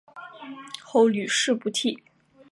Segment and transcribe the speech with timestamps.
[0.83, 2.01] 后屡试不第。